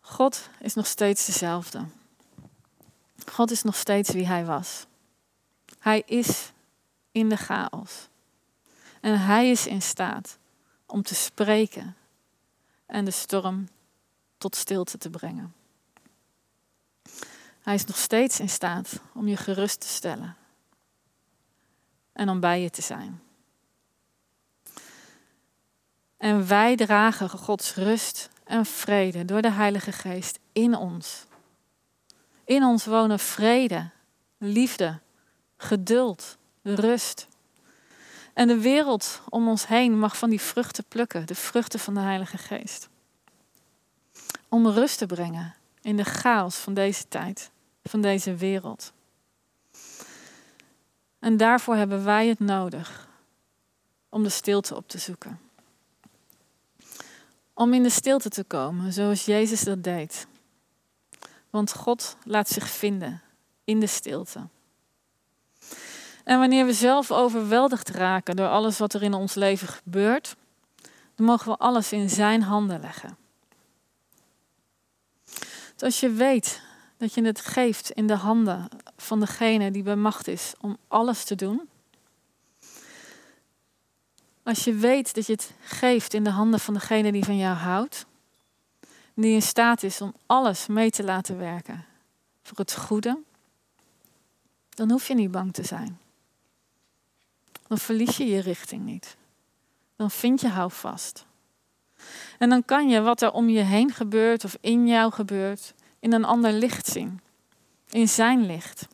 God 0.00 0.48
is 0.60 0.74
nog 0.74 0.86
steeds 0.86 1.26
dezelfde. 1.26 1.84
God 3.26 3.50
is 3.50 3.62
nog 3.62 3.76
steeds 3.76 4.10
wie 4.10 4.26
hij 4.26 4.44
was. 4.44 4.86
Hij 5.78 6.02
is 6.06 6.52
in 7.12 7.28
de 7.28 7.36
chaos. 7.36 8.08
En 9.00 9.20
hij 9.20 9.50
is 9.50 9.66
in 9.66 9.82
staat 9.82 10.38
om 10.86 11.02
te 11.02 11.14
spreken 11.14 11.96
en 12.86 13.04
de 13.04 13.10
storm 13.10 13.68
tot 14.38 14.56
stilte 14.56 14.98
te 14.98 15.10
brengen. 15.10 15.54
Hij 17.60 17.74
is 17.74 17.84
nog 17.84 17.96
steeds 17.96 18.40
in 18.40 18.48
staat 18.48 19.00
om 19.14 19.28
je 19.28 19.36
gerust 19.36 19.80
te 19.80 19.88
stellen 19.88 20.36
en 22.12 22.28
om 22.28 22.40
bij 22.40 22.62
je 22.62 22.70
te 22.70 22.82
zijn. 22.82 23.20
En 26.16 26.46
wij 26.46 26.76
dragen 26.76 27.28
Gods 27.30 27.74
rust 27.74 28.30
en 28.44 28.66
vrede 28.66 29.24
door 29.24 29.42
de 29.42 29.50
Heilige 29.50 29.92
Geest 29.92 30.38
in 30.52 30.76
ons. 30.76 31.24
In 32.44 32.62
ons 32.62 32.84
wonen 32.84 33.18
vrede, 33.18 33.90
liefde, 34.38 35.00
geduld, 35.56 36.36
rust. 36.62 37.26
En 38.32 38.48
de 38.48 38.58
wereld 38.58 39.20
om 39.28 39.48
ons 39.48 39.66
heen 39.66 39.98
mag 39.98 40.16
van 40.16 40.30
die 40.30 40.40
vruchten 40.40 40.84
plukken, 40.88 41.26
de 41.26 41.34
vruchten 41.34 41.80
van 41.80 41.94
de 41.94 42.00
Heilige 42.00 42.38
Geest. 42.38 42.88
Om 44.48 44.68
rust 44.68 44.98
te 44.98 45.06
brengen 45.06 45.54
in 45.80 45.96
de 45.96 46.04
chaos 46.04 46.56
van 46.56 46.74
deze 46.74 47.08
tijd, 47.08 47.50
van 47.82 48.00
deze 48.00 48.34
wereld. 48.34 48.92
En 51.22 51.36
daarvoor 51.36 51.76
hebben 51.76 52.04
wij 52.04 52.28
het 52.28 52.38
nodig 52.38 53.08
om 54.08 54.22
de 54.22 54.28
stilte 54.28 54.76
op 54.76 54.88
te 54.88 54.98
zoeken. 54.98 55.40
Om 57.54 57.74
in 57.74 57.82
de 57.82 57.90
stilte 57.90 58.28
te 58.28 58.44
komen, 58.44 58.92
zoals 58.92 59.24
Jezus 59.24 59.60
dat 59.60 59.84
deed. 59.84 60.26
Want 61.50 61.72
God 61.72 62.16
laat 62.24 62.48
zich 62.48 62.68
vinden 62.68 63.22
in 63.64 63.80
de 63.80 63.86
stilte. 63.86 64.40
En 66.24 66.38
wanneer 66.38 66.66
we 66.66 66.72
zelf 66.72 67.10
overweldigd 67.10 67.88
raken 67.88 68.36
door 68.36 68.48
alles 68.48 68.78
wat 68.78 68.94
er 68.94 69.02
in 69.02 69.14
ons 69.14 69.34
leven 69.34 69.68
gebeurt, 69.68 70.36
dan 71.14 71.26
mogen 71.26 71.52
we 71.52 71.58
alles 71.58 71.92
in 71.92 72.10
Zijn 72.10 72.42
handen 72.42 72.80
leggen. 72.80 73.16
Dus 75.74 75.82
als 75.82 76.00
je 76.00 76.10
weet 76.10 76.62
dat 77.02 77.14
je 77.14 77.24
het 77.24 77.40
geeft 77.40 77.90
in 77.90 78.06
de 78.06 78.16
handen 78.16 78.68
van 78.96 79.20
degene 79.20 79.70
die 79.70 79.82
bij 79.82 79.96
macht 79.96 80.28
is 80.28 80.54
om 80.60 80.76
alles 80.88 81.24
te 81.24 81.34
doen. 81.34 81.68
Als 84.42 84.64
je 84.64 84.74
weet 84.74 85.14
dat 85.14 85.26
je 85.26 85.32
het 85.32 85.52
geeft 85.60 86.14
in 86.14 86.24
de 86.24 86.30
handen 86.30 86.60
van 86.60 86.74
degene 86.74 87.12
die 87.12 87.24
van 87.24 87.36
jou 87.36 87.56
houdt, 87.56 88.06
die 89.14 89.34
in 89.34 89.42
staat 89.42 89.82
is 89.82 90.00
om 90.00 90.14
alles 90.26 90.66
mee 90.66 90.90
te 90.90 91.04
laten 91.04 91.38
werken 91.38 91.84
voor 92.42 92.56
het 92.58 92.76
goede, 92.76 93.18
dan 94.70 94.90
hoef 94.90 95.08
je 95.08 95.14
niet 95.14 95.30
bang 95.30 95.52
te 95.54 95.64
zijn. 95.64 95.98
Dan 97.66 97.78
verlies 97.78 98.16
je 98.16 98.26
je 98.26 98.40
richting 98.40 98.84
niet. 98.84 99.16
Dan 99.96 100.10
vind 100.10 100.40
je 100.40 100.48
houvast. 100.48 101.26
En 102.38 102.48
dan 102.48 102.64
kan 102.64 102.88
je 102.88 103.00
wat 103.00 103.22
er 103.22 103.32
om 103.32 103.48
je 103.48 103.60
heen 103.60 103.92
gebeurt 103.92 104.44
of 104.44 104.56
in 104.60 104.86
jou 104.86 105.12
gebeurt, 105.12 105.74
in 106.02 106.12
een 106.12 106.24
ander 106.24 106.52
licht 106.52 106.86
zien. 106.86 107.20
In 107.88 108.08
zijn 108.08 108.46
licht. 108.46 108.88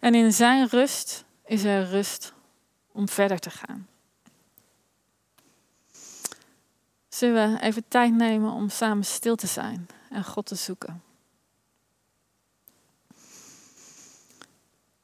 En 0.00 0.14
in 0.14 0.32
zijn 0.32 0.68
rust 0.68 1.24
is 1.44 1.64
er 1.64 1.88
rust 1.88 2.32
om 2.92 3.08
verder 3.08 3.38
te 3.38 3.50
gaan. 3.50 3.88
Zullen 7.08 7.52
we 7.52 7.60
even 7.60 7.88
tijd 7.88 8.14
nemen 8.14 8.52
om 8.52 8.68
samen 8.68 9.04
stil 9.04 9.36
te 9.36 9.46
zijn 9.46 9.86
en 10.10 10.24
God 10.24 10.46
te 10.46 10.54
zoeken? 10.54 11.02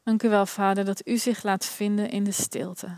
Dank 0.02 0.22
u 0.22 0.28
wel, 0.28 0.46
Vader, 0.46 0.84
dat 0.84 1.06
u 1.06 1.18
zich 1.18 1.42
laat 1.42 1.64
vinden 1.64 2.10
in 2.10 2.24
de 2.24 2.32
stilte. 2.32 2.96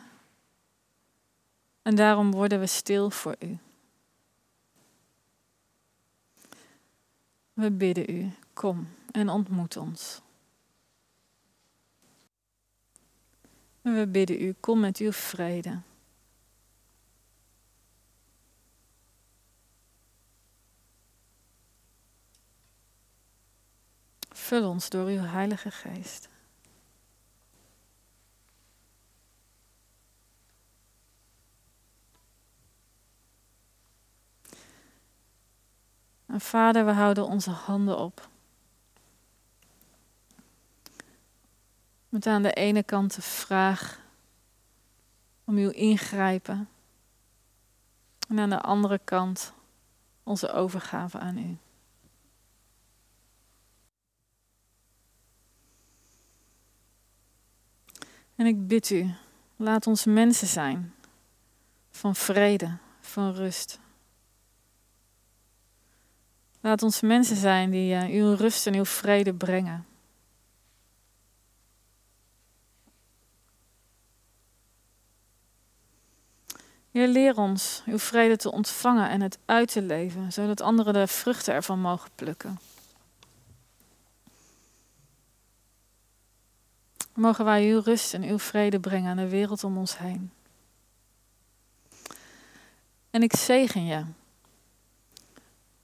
En 1.83 1.95
daarom 1.95 2.31
worden 2.31 2.61
we 2.61 2.67
stil 2.67 3.11
voor 3.11 3.37
u. 3.39 3.59
We 7.53 7.71
bidden 7.71 8.11
u, 8.17 8.31
kom 8.53 8.89
en 9.13 9.29
ontmoet 9.29 9.77
ons. 9.77 10.21
We 13.83 14.07
bidden 14.07 14.43
u, 14.43 14.55
kom 14.61 14.81
met 14.81 14.97
uw 14.97 15.13
vrede. 15.13 15.81
Vul 24.31 24.69
ons 24.69 24.89
door 24.89 25.07
uw 25.07 25.23
Heilige 25.23 25.71
Geest. 25.71 26.29
Vader, 36.41 36.85
we 36.85 36.93
houden 36.93 37.27
onze 37.27 37.51
handen 37.51 37.99
op. 37.99 38.29
Met 42.09 42.27
aan 42.27 42.43
de 42.43 42.53
ene 42.53 42.83
kant 42.83 43.15
de 43.15 43.23
vraag 43.23 44.01
om 45.45 45.57
uw 45.57 45.71
ingrijpen. 45.71 46.69
En 48.29 48.39
aan 48.39 48.51
de 48.51 48.61
andere 48.61 49.01
kant 49.05 49.53
onze 50.23 50.53
overgave 50.53 51.19
aan 51.19 51.39
u. 51.39 51.59
En 58.37 58.47
ik 58.47 58.67
bid 58.67 58.91
u, 58.91 59.15
laat 59.57 59.87
ons 59.87 60.05
mensen 60.05 60.47
zijn 60.47 60.95
van 61.91 62.15
vrede, 62.15 62.77
van 63.01 63.33
rust. 63.33 63.79
Laat 66.61 66.83
ons 66.83 67.01
mensen 67.01 67.37
zijn 67.37 67.71
die 67.71 67.95
uh, 67.95 68.23
uw 68.23 68.35
rust 68.35 68.67
en 68.67 68.75
uw 68.75 68.85
vrede 68.85 69.35
brengen. 69.35 69.87
Heer, 76.91 77.09
leer 77.09 77.37
ons 77.37 77.83
uw 77.87 77.99
vrede 77.99 78.37
te 78.37 78.53
ontvangen 78.53 79.11
en 79.11 79.21
het 79.21 79.39
uit 79.45 79.73
te 79.73 79.83
leven, 79.83 80.33
zodat 80.33 80.61
anderen 80.61 80.93
de 80.93 81.07
vruchten 81.07 81.55
ervan 81.55 81.81
mogen 81.81 82.11
plukken. 82.15 82.59
Mogen 87.15 87.45
wij 87.45 87.71
uw 87.71 87.81
rust 87.81 88.15
en 88.15 88.23
uw 88.23 88.39
vrede 88.39 88.81
brengen 88.81 89.11
aan 89.11 89.17
de 89.17 89.29
wereld 89.29 89.65
om 89.65 89.79
ons 89.79 89.99
heen. 89.99 90.33
En 93.11 93.23
ik 93.23 93.37
zegen 93.37 93.85
je 93.85 94.05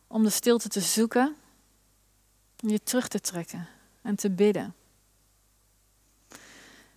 om 0.07 0.23
de 0.23 0.31
stilte 0.31 0.69
te 0.69 0.81
zoeken, 0.81 1.35
je 2.57 2.83
terug 2.83 3.09
te 3.09 3.21
trekken 3.21 3.69
en 4.03 4.17
te 4.17 4.31
bidden. 4.31 4.75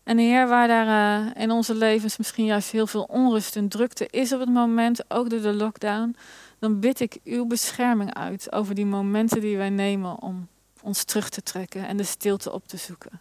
En 0.04 0.17
Heer, 0.17 0.48
waar 0.48 0.67
daar 0.67 1.26
uh, 1.36 1.41
in 1.41 1.52
onze 1.52 1.76
levens 1.76 2.17
misschien 2.17 2.45
juist 2.45 2.72
heel 2.72 2.88
veel 2.88 3.04
onrust 3.04 3.56
en 3.56 3.67
drukte 3.67 4.08
is 4.10 4.34
op 4.34 4.39
het 4.39 4.50
moment, 4.50 5.12
ook 5.12 5.30
door 5.30 5.41
de 5.41 5.54
lockdown, 5.54 6.15
dan 6.60 6.80
bid 6.80 7.00
ik 7.00 7.17
uw 7.24 7.45
bescherming 7.45 8.13
uit 8.13 8.52
over 8.52 8.76
die 8.76 8.86
momenten 8.86 9.41
die 9.41 9.58
wij 9.58 9.69
nemen 9.69 10.22
om 10.22 10.48
ons 10.82 11.04
terug 11.04 11.30
te 11.30 11.41
trekken 11.41 11.88
en 11.88 11.98
de 11.98 12.04
stilte 12.04 12.52
op 12.52 12.67
te 12.67 12.78
zoeken. 12.78 13.19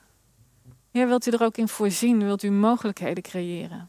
Heer, 0.90 1.07
wilt 1.07 1.27
u 1.27 1.31
er 1.31 1.42
ook 1.42 1.57
in 1.57 1.68
voorzien? 1.68 2.24
Wilt 2.24 2.42
u 2.42 2.51
mogelijkheden 2.51 3.22
creëren? 3.22 3.88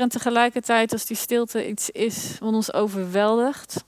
En 0.00 0.08
tegelijkertijd 0.08 0.92
als 0.92 1.06
die 1.06 1.16
stilte 1.16 1.68
iets 1.68 1.90
is 1.90 2.38
wat 2.38 2.54
ons 2.54 2.72
overweldigt, 2.72 3.84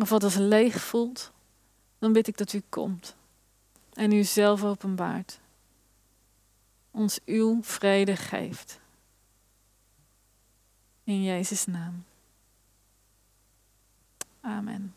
of 0.00 0.08
wat 0.08 0.24
als 0.24 0.34
leeg 0.34 0.80
voelt, 0.80 1.32
dan 1.98 2.12
bid 2.12 2.26
ik 2.26 2.36
dat 2.36 2.52
u 2.52 2.62
komt 2.68 3.16
en 3.94 4.12
u 4.12 4.24
zelf 4.24 4.64
openbaart. 4.64 5.40
Ons 6.90 7.20
uw 7.24 7.62
vrede 7.62 8.16
geeft. 8.16 8.80
In 11.04 11.22
Jezus' 11.22 11.66
naam. 11.66 12.04
Amen. 14.40 14.94